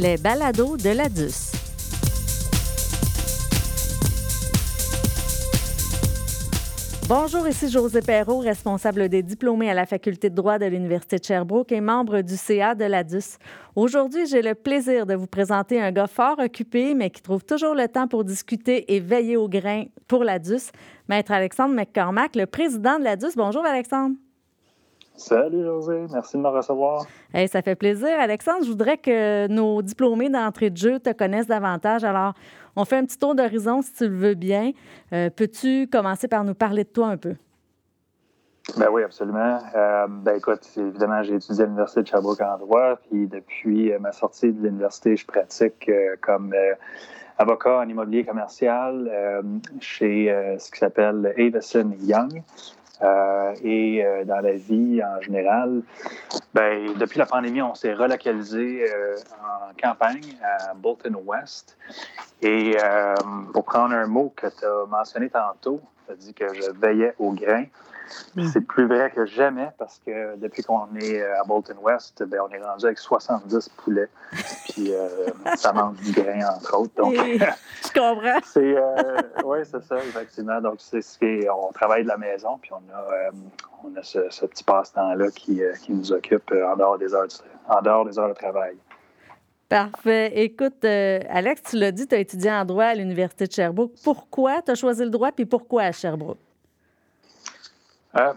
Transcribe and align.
les 0.00 0.16
balados 0.16 0.78
de 0.78 0.90
la 0.96 1.10
DUS. 1.10 1.52
Bonjour, 7.06 7.46
ici 7.46 7.68
José 7.68 8.00
Perrault, 8.00 8.38
responsable 8.38 9.10
des 9.10 9.22
diplômés 9.22 9.68
à 9.68 9.74
la 9.74 9.84
Faculté 9.84 10.30
de 10.30 10.34
droit 10.34 10.58
de 10.58 10.64
l'Université 10.64 11.18
de 11.18 11.24
Sherbrooke 11.24 11.72
et 11.72 11.82
membre 11.82 12.22
du 12.22 12.36
CA 12.38 12.74
de 12.74 12.84
l'ADUS. 12.84 13.36
Aujourd'hui, 13.76 14.24
j'ai 14.26 14.40
le 14.40 14.54
plaisir 14.54 15.04
de 15.04 15.14
vous 15.14 15.26
présenter 15.26 15.82
un 15.82 15.92
gars 15.92 16.06
fort 16.06 16.38
occupé, 16.38 16.94
mais 16.94 17.10
qui 17.10 17.20
trouve 17.20 17.44
toujours 17.44 17.74
le 17.74 17.86
temps 17.86 18.08
pour 18.08 18.24
discuter 18.24 18.94
et 18.94 19.00
veiller 19.00 19.36
au 19.36 19.50
grain 19.50 19.84
pour 20.08 20.24
l'ADUS, 20.24 20.70
Maître 21.10 21.32
Alexandre 21.32 21.74
McCormack, 21.74 22.36
le 22.36 22.46
président 22.46 22.98
de 22.98 23.04
l'ADUS. 23.04 23.32
Bonjour, 23.36 23.66
Alexandre. 23.66 24.16
Salut 25.16 25.62
José, 25.62 26.06
merci 26.10 26.36
de 26.36 26.42
me 26.42 26.48
recevoir. 26.48 27.04
Hey, 27.34 27.46
ça 27.46 27.60
fait 27.60 27.74
plaisir. 27.74 28.08
Alexandre, 28.18 28.64
je 28.64 28.70
voudrais 28.70 28.96
que 28.96 29.48
nos 29.48 29.82
diplômés 29.82 30.30
d'entrée 30.30 30.70
de 30.70 30.76
jeu 30.76 30.98
te 30.98 31.12
connaissent 31.12 31.46
davantage. 31.46 32.04
Alors, 32.04 32.32
on 32.76 32.84
fait 32.84 32.96
un 32.96 33.04
petit 33.04 33.18
tour 33.18 33.34
d'horizon 33.34 33.82
si 33.82 33.92
tu 33.92 34.08
le 34.08 34.16
veux 34.16 34.34
bien. 34.34 34.72
Euh, 35.12 35.28
peux-tu 35.30 35.88
commencer 35.88 36.28
par 36.28 36.44
nous 36.44 36.54
parler 36.54 36.84
de 36.84 36.88
toi 36.88 37.08
un 37.08 37.16
peu? 37.16 37.34
Ben 38.78 38.88
oui, 38.90 39.02
absolument. 39.02 39.58
Euh, 39.74 40.06
ben 40.08 40.36
écoute, 40.36 40.60
évidemment, 40.76 41.22
j'ai 41.22 41.34
étudié 41.34 41.64
à 41.64 41.66
l'Université 41.66 42.02
de 42.02 42.06
Sherbrooke 42.06 42.40
en 42.40 42.58
droit, 42.58 42.96
puis 42.96 43.26
depuis 43.26 43.92
euh, 43.92 43.98
ma 43.98 44.12
sortie 44.12 44.52
de 44.52 44.62
l'université, 44.62 45.16
je 45.16 45.26
pratique 45.26 45.90
comme 46.20 46.54
avocat 47.38 47.78
en 47.78 47.88
immobilier 47.88 48.24
commercial 48.24 49.10
chez 49.80 50.56
ce 50.58 50.70
qui 50.70 50.78
s'appelle 50.78 51.34
Avison 51.36 51.90
Young. 52.00 52.42
Euh, 53.02 53.54
et 53.62 54.04
euh, 54.04 54.24
dans 54.24 54.40
la 54.40 54.52
vie 54.52 55.02
en 55.02 55.20
général, 55.22 55.82
ben, 56.52 56.92
depuis 56.98 57.18
la 57.18 57.26
pandémie, 57.26 57.62
on 57.62 57.74
s'est 57.74 57.94
relocalisé 57.94 58.84
euh, 58.92 59.16
en 59.42 59.72
campagne 59.80 60.36
à 60.42 60.74
Bolton 60.74 61.16
West. 61.24 61.78
Et 62.42 62.76
pour 63.52 63.64
prendre 63.64 63.94
un 63.94 64.06
mot 64.06 64.32
que 64.34 64.46
tu 64.46 64.64
as 64.64 64.86
mentionné 64.88 65.28
tantôt, 65.28 65.80
tu 66.06 66.12
as 66.12 66.16
dit 66.16 66.32
que 66.32 66.46
je 66.54 66.70
veillais 66.70 67.14
au 67.18 67.32
grain. 67.32 67.64
Mm. 68.34 68.48
C'est 68.52 68.60
plus 68.60 68.86
vrai 68.86 69.10
que 69.10 69.26
jamais 69.26 69.70
parce 69.78 70.00
que 70.04 70.36
depuis 70.36 70.62
qu'on 70.62 70.88
est 70.96 71.22
à 71.22 71.44
Bolton 71.44 71.76
West, 71.82 72.22
ben, 72.24 72.40
on 72.48 72.52
est 72.52 72.62
rendu 72.62 72.86
avec 72.86 72.98
70 72.98 73.68
poulets. 73.76 74.08
Puis 74.70 74.92
ça 75.56 75.72
mange 75.72 75.96
du 75.98 76.12
grain, 76.12 76.40
entre 76.56 76.78
autres. 76.78 76.94
Donc, 76.96 77.14
je 77.14 77.92
comprends. 77.92 78.40
c'est, 78.44 78.76
oui, 79.44 79.58
c'est 79.64 79.82
ça, 79.82 79.96
effectivement. 79.98 80.60
Donc, 80.60 80.76
c'est 80.78 81.02
ce 81.02 81.18
qui 81.18 81.40
on 81.48 81.72
travaille 81.72 82.02
de 82.02 82.08
la 82.08 82.16
maison, 82.16 82.58
puis 82.60 82.70
on 82.72 82.94
a, 82.94 83.00
euh, 83.00 83.30
on 83.84 83.96
a 83.96 84.02
ce, 84.02 84.46
petit 84.46 84.64
passe-temps-là 84.64 85.30
qui, 85.30 85.62
euh, 85.62 85.72
qui, 85.82 85.92
nous 85.92 86.12
occupe 86.12 86.50
euh, 86.52 86.72
en 86.72 86.76
dehors 86.76 86.98
des 86.98 87.14
heures 87.14 87.26
de, 87.26 87.34
en 87.68 87.82
dehors 87.82 88.04
des 88.04 88.18
heures 88.18 88.28
de 88.28 88.34
travail. 88.34 88.76
Parfait. 89.68 90.32
Écoute, 90.42 90.84
Alex, 90.84 91.62
tu 91.62 91.76
l'as 91.76 91.92
dit, 91.92 92.06
tu 92.06 92.14
as 92.14 92.18
étudié 92.18 92.50
en 92.50 92.64
droit 92.64 92.86
à 92.86 92.94
l'Université 92.94 93.46
de 93.46 93.52
Sherbrooke. 93.52 93.92
Pourquoi 94.02 94.62
tu 94.62 94.72
as 94.72 94.74
choisi 94.74 95.04
le 95.04 95.10
droit, 95.10 95.30
puis 95.30 95.44
pourquoi 95.44 95.82
à 95.82 95.92
Sherbrooke? 95.92 96.38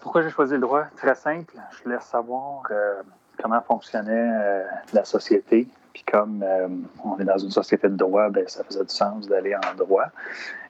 Pourquoi 0.01 0.21
j'ai 0.21 0.29
choisi 0.29 0.53
le 0.53 0.59
droit? 0.59 0.85
Très 0.97 1.15
simple. 1.15 1.53
Je 1.71 1.83
voulais 1.83 1.99
savoir 1.99 2.63
comment 3.41 3.61
fonctionnait 3.61 4.65
la 4.93 5.03
société, 5.03 5.67
puis 5.93 6.03
comme 6.11 6.43
euh, 6.43 6.67
on 7.05 7.19
est 7.19 7.23
dans 7.23 7.37
une 7.37 7.51
société 7.51 7.87
de 7.87 7.95
droit, 7.95 8.29
ben, 8.29 8.47
ça 8.47 8.63
faisait 8.63 8.83
du 8.83 8.93
sens 8.93 9.27
d'aller 9.27 9.55
en 9.55 9.75
droit. 9.75 10.07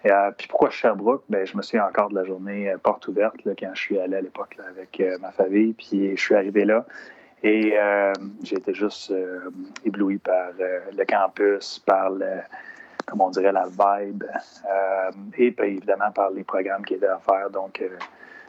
Et, 0.04 0.12
euh, 0.12 0.32
puis 0.38 0.48
pourquoi 0.48 0.70
Sherbrooke? 0.70 1.24
Ben, 1.30 1.46
je 1.46 1.56
me 1.56 1.62
souviens 1.62 1.86
encore 1.86 2.10
de 2.10 2.16
la 2.16 2.26
journée 2.26 2.70
euh, 2.70 2.78
porte 2.78 3.08
ouverte 3.08 3.38
quand 3.58 3.72
je 3.74 3.80
suis 3.80 4.00
allé 4.00 4.18
à 4.18 4.22
l'époque 4.22 4.58
avec 4.70 5.02
ma 5.22 5.32
famille. 5.32 5.74
Puis 5.74 6.16
je 6.16 6.22
suis 6.22 6.36
arrivé 6.36 6.66
là 6.66 6.86
et 7.42 7.76
j'ai 8.42 8.56
été 8.56 8.74
juste 8.74 9.14
ébloui 9.84 10.18
par 10.18 10.52
le 10.58 11.04
campus, 11.06 11.80
par 11.80 12.10
le, 12.10 12.40
comment 13.06 13.28
on 13.28 13.32
dirait, 13.32 13.52
la 13.52 13.66
vibe 13.66 14.24
et 15.38 15.52
puis, 15.52 15.76
évidemment 15.76 16.12
par 16.12 16.32
les 16.32 16.46
programmes 16.46 16.86
qui 16.86 16.94
étaient 16.94 17.08
faire. 17.26 17.50
Donc, 17.50 17.84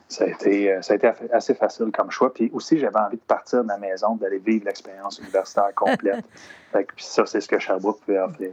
ça 0.09 0.25
a, 0.25 0.29
été, 0.29 0.71
euh, 0.71 0.83
ça 0.83 0.93
a 0.93 0.97
été 0.97 1.11
assez 1.33 1.55
facile 1.55 1.91
comme 1.93 2.11
choix. 2.11 2.33
Puis 2.33 2.51
aussi, 2.53 2.79
j'avais 2.79 2.99
envie 2.99 3.17
de 3.17 3.23
partir 3.23 3.63
de 3.63 3.67
ma 3.67 3.79
maison, 3.79 4.17
d'aller 4.17 4.39
vivre 4.39 4.67
l'expérience 4.67 5.19
universitaire 5.19 5.75
complète. 5.75 6.25
puis 6.73 7.05
ça, 7.05 7.25
c'est 7.27 7.41
ce 7.41 7.49
que 7.49 7.59
Sherbrooke 7.59 8.01
pouvait 8.01 8.19
offrir. 8.19 8.53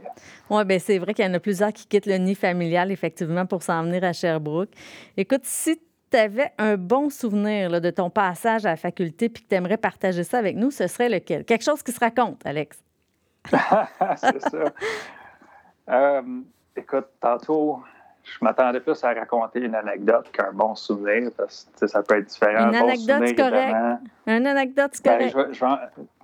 Oui, 0.50 0.64
bien, 0.64 0.78
c'est 0.78 0.98
vrai 0.98 1.14
qu'il 1.14 1.24
y 1.24 1.28
en 1.28 1.34
a 1.34 1.40
plusieurs 1.40 1.72
qui 1.72 1.86
quittent 1.86 2.06
le 2.06 2.16
nid 2.16 2.34
familial, 2.34 2.90
effectivement, 2.90 3.46
pour 3.46 3.62
s'en 3.62 3.84
venir 3.84 4.02
à 4.04 4.12
Sherbrooke. 4.12 4.70
Écoute, 5.16 5.42
si 5.44 5.80
tu 6.10 6.16
avais 6.16 6.52
un 6.58 6.76
bon 6.76 7.10
souvenir 7.10 7.80
de 7.80 7.90
ton 7.90 8.10
passage 8.10 8.66
à 8.66 8.70
la 8.70 8.76
faculté 8.76 9.28
puis 9.28 9.42
que 9.42 9.48
tu 9.48 9.54
aimerais 9.54 9.78
partager 9.78 10.24
ça 10.24 10.38
avec 10.38 10.56
nous, 10.56 10.70
ce 10.70 10.86
serait 10.86 11.08
lequel? 11.08 11.44
Quelque 11.44 11.64
chose 11.64 11.82
qui 11.82 11.92
se 11.92 12.00
raconte, 12.00 12.44
Alex. 12.46 12.82
c'est 13.50 14.40
ça. 14.40 14.64
Euh, 15.88 16.22
écoute, 16.76 17.06
tantôt, 17.20 17.82
je 18.24 18.38
m'attendais 18.40 18.80
plus 18.80 19.02
à 19.04 19.12
raconter 19.12 19.60
une 19.60 19.74
anecdote 19.74 20.30
qu'un 20.32 20.52
bon 20.52 20.74
souvenir, 20.74 21.30
parce 21.36 21.68
que 21.80 21.86
ça 21.86 22.02
peut 22.02 22.18
être 22.18 22.26
différent. 22.26 22.68
Une 22.68 22.74
anecdote, 22.74 23.22
c'est 23.26 23.34
correct. 23.34 23.76
Une 24.26 24.46
anecdote, 24.46 24.90
c'est 24.92 25.04
ben, 25.04 25.30
correct. 25.30 25.60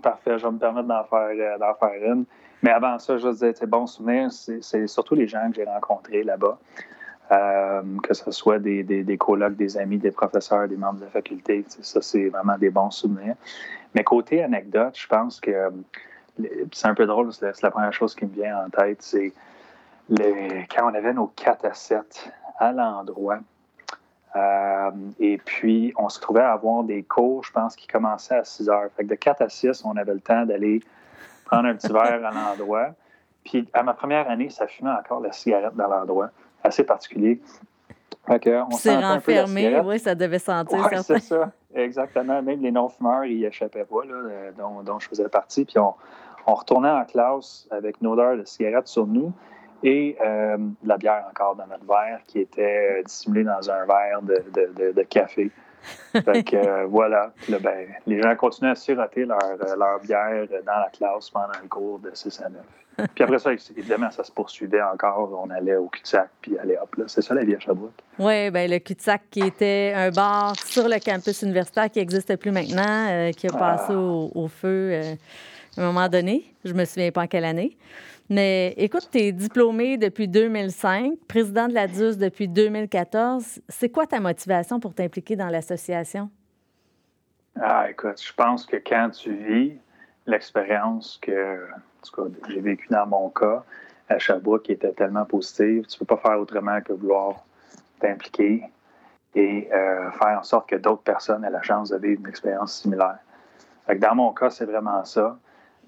parfait, 0.02 0.38
je 0.38 0.46
vais 0.46 0.52
me 0.52 0.58
permettre 0.58 0.88
d'en 0.88 1.04
faire, 1.04 1.30
euh, 1.30 1.74
faire 1.80 2.12
une. 2.12 2.24
Mais 2.62 2.70
avant 2.70 2.98
ça, 2.98 3.18
je 3.18 3.28
veux 3.28 3.52
dire, 3.52 3.68
bon 3.68 3.86
souvenir, 3.86 4.30
c'est 4.32 4.86
surtout 4.86 5.14
les 5.14 5.28
gens 5.28 5.48
que 5.50 5.56
j'ai 5.56 5.64
rencontrés 5.64 6.22
là-bas. 6.22 6.58
Euh, 7.30 7.82
que 8.02 8.14
ce 8.14 8.30
soit 8.30 8.58
des, 8.58 8.82
des, 8.82 9.04
des 9.04 9.18
colloques, 9.18 9.56
des 9.56 9.76
amis, 9.76 9.98
des 9.98 10.12
professeurs, 10.12 10.66
des 10.66 10.78
membres 10.78 11.00
de 11.00 11.04
la 11.04 11.10
faculté. 11.10 11.62
Ça, 11.68 12.00
c'est 12.00 12.28
vraiment 12.30 12.56
des 12.56 12.70
bons 12.70 12.90
souvenirs. 12.90 13.34
Mais 13.94 14.02
côté 14.02 14.42
anecdote, 14.42 14.96
je 14.96 15.06
pense 15.06 15.38
que 15.38 15.50
euh, 15.50 15.70
c'est 16.72 16.86
un 16.86 16.94
peu 16.94 17.04
drôle, 17.04 17.30
c'est 17.32 17.62
la 17.62 17.70
première 17.70 17.92
chose 17.92 18.14
qui 18.14 18.24
me 18.24 18.30
vient 18.30 18.64
en 18.64 18.70
tête, 18.70 19.02
c'est 19.02 19.34
quand 20.08 20.90
on 20.90 20.94
avait 20.94 21.12
nos 21.12 21.26
4 21.28 21.64
à 21.66 21.74
7 21.74 22.32
à 22.58 22.72
l'endroit, 22.72 23.38
euh, 24.36 24.90
et 25.18 25.38
puis 25.38 25.92
on 25.96 26.08
se 26.08 26.20
trouvait 26.20 26.42
à 26.42 26.52
avoir 26.52 26.84
des 26.84 27.02
cours, 27.02 27.44
je 27.44 27.52
pense, 27.52 27.76
qui 27.76 27.86
commençaient 27.86 28.36
à 28.36 28.44
6 28.44 28.68
heures. 28.68 28.88
Fait 28.96 29.04
que 29.04 29.08
de 29.08 29.14
4 29.14 29.42
à 29.42 29.48
6, 29.48 29.84
on 29.84 29.96
avait 29.96 30.14
le 30.14 30.20
temps 30.20 30.44
d'aller 30.44 30.80
prendre 31.44 31.68
un 31.68 31.74
petit 31.74 31.92
verre 31.92 32.24
à 32.24 32.30
l'endroit. 32.30 32.90
Puis 33.44 33.68
à 33.72 33.82
ma 33.82 33.94
première 33.94 34.28
année, 34.30 34.50
ça 34.50 34.66
fumait 34.66 34.90
encore 34.90 35.20
la 35.20 35.32
cigarette 35.32 35.74
dans 35.74 35.88
l'endroit, 35.88 36.30
assez 36.62 36.84
particulier. 36.84 37.40
C'est 38.72 38.96
renfermé, 38.96 39.80
oui, 39.80 39.98
ça 39.98 40.14
devait 40.14 40.38
sentir. 40.38 40.78
Oui, 40.78 40.98
c'est 41.02 41.20
ça, 41.20 41.50
exactement. 41.74 42.42
Même 42.42 42.60
les 42.60 42.70
non-fumeurs, 42.70 43.24
ils 43.24 43.38
n'y 43.38 43.44
échappaient 43.44 43.86
pas, 43.86 44.04
là, 44.04 44.14
euh, 44.14 44.50
dont, 44.58 44.82
dont, 44.82 44.98
je 44.98 45.08
faisais 45.08 45.28
partie. 45.30 45.64
Puis 45.64 45.78
on, 45.78 45.94
on 46.46 46.54
retournait 46.54 46.90
en 46.90 47.04
classe 47.06 47.66
avec 47.70 47.96
une 48.02 48.08
odeur 48.08 48.36
de 48.36 48.44
cigarette 48.44 48.86
sur 48.86 49.06
nous 49.06 49.32
et 49.82 50.16
euh, 50.24 50.56
la 50.84 50.96
bière 50.96 51.24
encore 51.30 51.56
dans 51.56 51.66
notre 51.66 51.86
verre 51.86 52.20
qui 52.26 52.40
était 52.40 52.98
euh, 52.98 53.02
dissimulée 53.02 53.44
dans 53.44 53.70
un 53.70 53.86
verre 53.86 54.22
de, 54.22 54.42
de, 54.54 54.92
de, 54.92 55.02
café. 55.02 55.50
Fait 56.12 56.42
que 56.42 56.56
euh, 56.56 56.86
voilà. 56.88 57.32
ben, 57.48 57.86
les 58.06 58.20
gens 58.20 58.34
continuaient 58.34 58.72
à 58.72 58.74
siroter 58.74 59.24
leur, 59.24 59.38
leur, 59.78 60.00
bière 60.00 60.46
dans 60.66 60.80
la 60.80 60.90
classe 60.92 61.30
pendant 61.30 61.58
le 61.62 61.68
cours 61.68 62.00
de 62.00 62.10
6 62.12 62.42
à 62.42 62.48
9. 62.48 62.62
Puis 63.14 63.22
après 63.22 63.38
ça, 63.38 63.52
évidemment, 63.52 64.10
ça 64.10 64.24
se 64.24 64.32
poursuivait 64.32 64.82
encore. 64.82 65.30
On 65.44 65.48
allait 65.50 65.76
au 65.76 65.86
cul-de-sac, 65.86 66.30
puis 66.40 66.58
allez 66.58 66.76
hop, 66.76 66.96
là. 66.96 67.04
C'est 67.06 67.22
ça 67.22 67.32
la 67.32 67.44
vie 67.44 67.54
à 67.54 67.60
Sherbrooke. 67.60 67.92
Oui, 68.18 68.50
bien, 68.50 68.66
le 68.66 68.78
cul-de-sac 68.80 69.22
qui 69.30 69.40
était 69.40 69.92
un 69.94 70.10
bar 70.10 70.56
sur 70.56 70.88
le 70.88 70.98
campus 70.98 71.42
universitaire 71.42 71.88
qui 71.92 72.00
n'existe 72.00 72.34
plus 72.34 72.50
maintenant, 72.50 73.30
qui 73.36 73.46
a 73.46 73.52
passé 73.52 73.92
ah. 73.92 73.96
au, 73.96 74.32
au, 74.34 74.48
feu 74.48 75.16
à 75.78 75.82
un 75.82 75.86
moment 75.92 76.08
donné. 76.08 76.44
Je 76.64 76.72
me 76.72 76.84
souviens 76.84 77.10
pas 77.12 77.22
en 77.22 77.26
quelle 77.26 77.44
année. 77.44 77.78
Mais 78.28 78.74
écoute, 78.76 79.08
tu 79.10 79.18
es 79.18 79.32
diplômé 79.32 79.96
depuis 79.96 80.28
2005, 80.28 81.14
président 81.28 81.66
de 81.66 81.74
la 81.74 81.86
DUS 81.86 82.16
depuis 82.18 82.48
2014. 82.48 83.60
C'est 83.68 83.88
quoi 83.88 84.06
ta 84.06 84.20
motivation 84.20 84.80
pour 84.80 84.94
t'impliquer 84.94 85.36
dans 85.36 85.48
l'association? 85.48 86.28
Ah, 87.60 87.86
écoute, 87.90 88.22
je 88.22 88.32
pense 88.34 88.66
que 88.66 88.76
quand 88.76 89.10
tu 89.10 89.32
vis 89.32 89.78
l'expérience 90.26 91.18
que 91.22 91.66
j'ai 92.48 92.60
vécue 92.60 92.88
dans 92.90 93.06
mon 93.06 93.30
cas 93.30 93.64
à 94.08 94.18
Sherbrooke 94.18 94.64
qui 94.64 94.72
était 94.72 94.92
tellement 94.92 95.24
positive, 95.24 95.86
tu 95.86 95.96
ne 95.96 95.98
peux 96.00 96.16
pas 96.16 96.28
faire 96.28 96.38
autrement 96.38 96.80
que 96.82 96.92
vouloir 96.92 97.44
t'impliquer 98.00 98.62
et 99.34 99.68
euh, 99.72 100.10
faire 100.12 100.38
en 100.38 100.42
sorte 100.42 100.68
que 100.68 100.76
d'autres 100.76 101.02
personnes 101.02 101.44
aient 101.44 101.50
la 101.50 101.62
chance 101.62 101.90
de 101.90 101.96
vivre 101.96 102.20
une 102.20 102.28
expérience 102.28 102.80
similaire. 102.80 103.18
dans 103.96 104.14
mon 104.14 104.32
cas, 104.32 104.50
c'est 104.50 104.66
vraiment 104.66 105.04
ça 105.04 105.38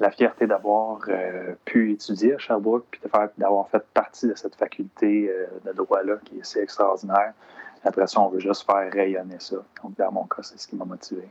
la 0.01 0.11
fierté 0.11 0.47
d'avoir 0.47 1.03
euh, 1.09 1.55
pu 1.67 1.93
étudier 1.93 2.35
à 2.35 2.39
Sherbrooke, 2.39 2.87
puis 2.91 3.01
d'avoir 3.37 3.69
fait 3.69 3.85
partie 3.93 4.27
de 4.27 4.35
cette 4.35 4.57
faculté 4.57 5.31
euh, 5.31 5.47
de 5.67 5.73
droit-là 5.77 6.15
qui 6.25 6.39
est 6.39 6.45
si 6.45 6.59
extraordinaire. 6.59 7.35
Après 7.85 8.07
ça, 8.07 8.21
on 8.21 8.29
veut 8.29 8.41
juste 8.41 8.65
faire 8.65 8.91
rayonner 8.91 9.39
ça. 9.39 9.57
Donc, 9.83 9.97
dans 9.99 10.11
mon 10.11 10.25
cas, 10.25 10.43
c'est 10.43 10.59
ce 10.59 10.67
qui 10.67 10.77
m'a 10.77 10.87
motivé. 10.87 11.29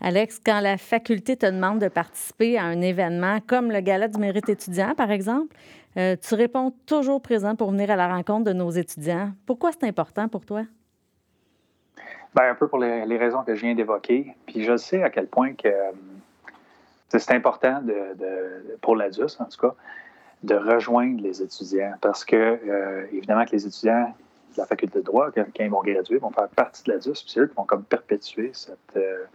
Alex, 0.00 0.40
quand 0.44 0.60
la 0.60 0.78
faculté 0.78 1.36
te 1.36 1.46
demande 1.46 1.80
de 1.80 1.88
participer 1.88 2.56
à 2.58 2.64
un 2.64 2.80
événement 2.80 3.38
comme 3.46 3.70
le 3.70 3.80
Gala 3.80 4.08
du 4.08 4.18
mérite 4.18 4.48
étudiant, 4.48 4.94
par 4.94 5.10
exemple, 5.10 5.54
euh, 5.96 6.16
tu 6.16 6.34
réponds 6.36 6.72
toujours 6.86 7.20
présent 7.20 7.56
pour 7.56 7.72
venir 7.72 7.90
à 7.90 7.96
la 7.96 8.08
rencontre 8.08 8.44
de 8.44 8.52
nos 8.52 8.70
étudiants. 8.70 9.32
Pourquoi 9.46 9.72
c'est 9.72 9.86
important 9.86 10.28
pour 10.28 10.46
toi? 10.46 10.62
Bien, 12.34 12.50
un 12.50 12.54
peu 12.54 12.68
pour 12.68 12.78
les, 12.78 13.04
les 13.04 13.18
raisons 13.18 13.42
que 13.42 13.54
je 13.56 13.60
viens 13.62 13.74
d'évoquer. 13.74 14.34
Puis 14.46 14.62
je 14.62 14.76
sais 14.76 15.02
à 15.02 15.10
quel 15.10 15.26
point 15.26 15.54
que 15.54 15.68
c'est 17.18 17.32
important 17.32 17.82
pour 18.80 18.96
l'ADUS, 18.96 19.36
en 19.40 19.46
tout 19.46 19.60
cas, 19.60 19.74
de 20.42 20.54
rejoindre 20.54 21.22
les 21.22 21.42
étudiants 21.42 21.92
parce 22.00 22.24
que, 22.24 22.36
euh, 22.36 23.06
évidemment, 23.12 23.44
que 23.44 23.52
les 23.52 23.66
étudiants 23.66 24.14
de 24.54 24.58
la 24.58 24.66
faculté 24.66 25.00
de 25.00 25.04
droit, 25.04 25.30
quand, 25.32 25.44
ils 25.58 25.70
vont 25.70 25.82
graduer, 25.82 26.18
vont 26.18 26.30
faire 26.30 26.48
partie 26.48 26.82
de 26.84 26.92
l'ADUS, 26.92 27.12
puis 27.12 27.24
c'est 27.26 27.40
eux 27.40 27.46
qui 27.46 27.54
vont 27.54 27.64
comme 27.64 27.84
perpétuer 27.84 28.50
cette, 28.54 28.96
euh, 28.96 29.26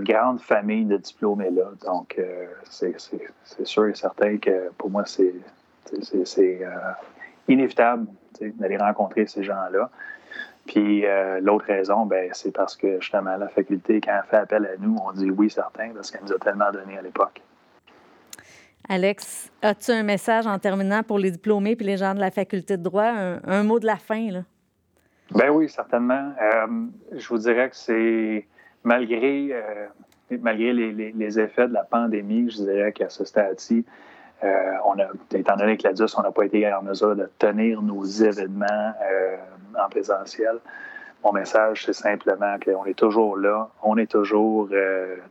grande 0.00 0.40
famille 0.40 0.84
de 0.84 0.96
diplômés-là. 0.96 1.72
Donc, 1.84 2.16
euh, 2.18 2.46
c'est 2.70 2.96
sûr 3.64 3.88
et 3.88 3.94
certain 3.94 4.38
que 4.38 4.70
pour 4.78 4.90
moi, 4.90 5.04
c'est 5.04 5.34
inévitable 7.48 8.06
d'aller 8.40 8.76
rencontrer 8.76 9.26
ces 9.26 9.42
gens-là. 9.42 9.90
Puis 10.66 11.04
l'autre 11.40 11.66
raison, 11.66 12.06
ben, 12.06 12.30
c'est 12.32 12.52
parce 12.52 12.76
que 12.76 13.00
justement, 13.00 13.36
la 13.36 13.48
faculté, 13.48 14.00
quand 14.00 14.12
elle 14.16 14.28
fait 14.30 14.36
appel 14.36 14.66
à 14.66 14.76
nous, 14.78 14.96
on 15.04 15.12
dit 15.12 15.30
oui, 15.30 15.50
certain, 15.50 15.90
parce 15.94 16.10
qu'elle 16.10 16.22
nous 16.22 16.32
a 16.32 16.38
tellement 16.38 16.70
donné 16.70 16.96
à 16.96 17.02
l'époque. 17.02 17.42
Alex, 18.88 19.50
as-tu 19.62 19.92
un 19.92 20.02
message 20.02 20.46
en 20.46 20.58
terminant 20.58 21.02
pour 21.02 21.18
les 21.18 21.30
diplômés 21.30 21.76
et 21.78 21.84
les 21.84 21.96
gens 21.96 22.14
de 22.14 22.20
la 22.20 22.30
faculté 22.30 22.76
de 22.76 22.82
droit? 22.82 23.12
Un, 23.44 23.62
mot 23.62 23.78
de 23.78 23.86
la 23.86 23.96
fin, 23.96 24.30
là? 24.30 24.42
Ben 25.34 25.50
oui, 25.50 25.68
certainement. 25.68 26.32
Euh, 26.42 26.66
je 27.12 27.28
vous 27.28 27.38
dirais 27.38 27.70
que 27.70 27.76
c'est 27.76 28.46
malgré, 28.84 29.48
euh, 29.52 29.86
malgré 30.40 30.72
les, 30.72 31.38
effets 31.38 31.68
de 31.68 31.72
la 31.72 31.84
pandémie, 31.84 32.50
je 32.50 32.56
dirais 32.56 32.92
qu'à 32.92 33.08
ce 33.08 33.24
stade-ci, 33.24 33.78
euh, 33.78 34.21
on 34.42 34.98
a, 34.98 35.06
étant 35.34 35.56
donné 35.56 35.76
que 35.76 35.86
la 35.86 35.92
DUS, 35.92 36.16
on 36.16 36.22
n'a 36.22 36.32
pas 36.32 36.44
été 36.44 36.72
en 36.72 36.82
mesure 36.82 37.14
de 37.14 37.30
tenir 37.38 37.80
nos 37.82 38.04
événements 38.04 38.92
en 39.78 39.88
présentiel. 39.88 40.58
Mon 41.24 41.32
message, 41.32 41.84
c'est 41.86 41.92
simplement 41.92 42.56
qu'on 42.58 42.84
est 42.84 42.98
toujours 42.98 43.36
là, 43.36 43.68
on 43.82 43.96
est 43.96 44.10
toujours, 44.10 44.68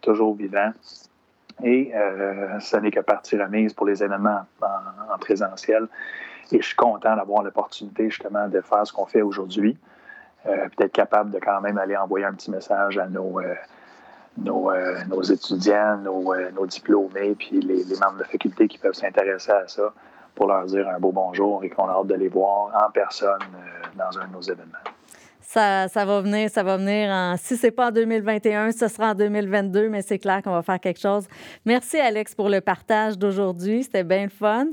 toujours 0.02 0.36
vivant. 0.36 0.72
Et 1.64 1.92
euh, 1.94 2.60
ce 2.60 2.78
n'est 2.78 2.92
que 2.92 3.00
partie 3.02 3.38
remise 3.38 3.74
pour 3.74 3.86
les 3.86 4.04
événements 4.04 4.42
en, 4.62 5.18
présentiel. 5.20 5.88
Et 6.52 6.62
je 6.62 6.66
suis 6.68 6.76
content 6.76 7.16
d'avoir 7.16 7.44
l'opportunité 7.44 8.10
justement 8.10 8.48
de 8.48 8.62
faire 8.62 8.86
ce 8.86 8.92
qu'on 8.92 9.06
fait 9.06 9.22
aujourd'hui, 9.22 9.78
euh, 10.48 10.68
d'être 10.78 10.92
capable 10.92 11.32
de 11.32 11.40
quand 11.40 11.62
même 11.62 11.78
aller 11.78 11.96
envoyer 11.96 12.26
un 12.26 12.34
petit 12.34 12.52
message 12.52 12.98
à 12.98 13.08
nos, 13.08 13.40
euh, 14.40 14.50
euh, 14.50 15.06
nos, 15.10 15.22
étudiants, 15.22 15.98
nos, 15.98 16.34
nos, 16.54 16.66
diplômés, 16.66 17.36
puis 17.38 17.60
les, 17.60 17.84
membres 18.00 18.16
de 18.16 18.20
la 18.20 18.28
faculté 18.28 18.68
qui 18.68 18.78
peuvent 18.78 18.94
s'intéresser 18.94 19.52
à 19.52 19.68
ça 19.68 19.94
pour 20.36 20.48
leur 20.48 20.66
dire 20.66 20.88
un 20.88 21.00
beau 21.00 21.12
bonjour 21.12 21.64
et 21.64 21.70
qu'on 21.70 21.88
a 21.88 21.92
hâte 21.92 22.08
de 22.08 22.16
les 22.16 22.30
voir 22.30 22.72
en 22.74 22.92
personne 22.92 23.40
dans 23.98 24.18
un 24.20 24.28
de 24.28 24.34
nos 24.34 24.42
événements. 24.42 24.78
Ça, 25.42 25.90
ça, 25.90 26.06
va 26.06 26.22
venir, 26.22 26.50
ça 26.50 26.64
va 26.64 26.78
venir. 26.78 27.10
En, 27.10 27.36
si 27.36 27.58
ce 27.58 27.68
n'est 27.68 27.72
pas 27.72 27.90
en 27.90 27.92
2021, 27.92 28.72
ce 28.72 28.88
sera 28.88 29.12
en 29.12 29.16
2022, 29.16 29.90
mais 29.90 30.02
c'est 30.02 30.18
clair 30.18 30.42
qu'on 30.42 30.54
va 30.54 30.62
faire 30.62 30.80
quelque 30.80 31.02
chose. 31.02 31.28
Merci, 31.66 32.00
Alex, 32.00 32.34
pour 32.34 32.48
le 32.48 32.62
partage 32.62 33.18
d'aujourd'hui. 33.18 33.84
C'était 33.84 34.06
bien 34.06 34.24
le 34.24 34.30
fun. 34.30 34.68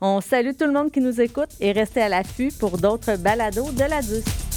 On 0.00 0.20
salue 0.20 0.50
tout 0.56 0.66
le 0.66 0.72
monde 0.72 0.92
qui 0.92 1.00
nous 1.00 1.20
écoute 1.20 1.50
et 1.60 1.72
restez 1.72 2.02
à 2.02 2.08
l'affût 2.08 2.52
pour 2.58 2.78
d'autres 2.78 3.16
balados 3.18 3.72
de 3.72 3.88
la 3.90 4.00
DUS. 4.00 4.51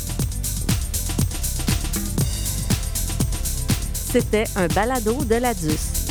C'était 4.15 4.45
un 4.55 4.67
balado 4.67 5.25
de 5.25 5.35
la 5.35 5.53
DUS. 5.53 6.04